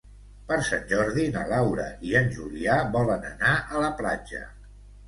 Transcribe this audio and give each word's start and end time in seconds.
Per 0.51 0.55
Sant 0.69 0.87
Jordi 0.91 1.25
na 1.35 1.43
Laura 1.53 1.85
i 2.13 2.17
en 2.23 2.35
Julià 2.39 2.81
volen 2.99 3.31
anar 3.35 3.57
a 3.71 3.87
la 3.87 3.97
platja. 4.03 4.45